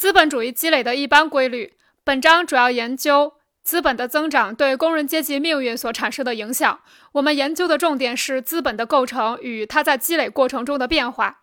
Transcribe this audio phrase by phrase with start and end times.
[0.00, 1.74] 资本主义积累的一般规律。
[2.04, 6.80] 本章主要研究资本的增长对工人阶级命运所产生的影响。
[7.12, 11.40] 我们研究的重点是资本的构成与它在积累过程中的变化。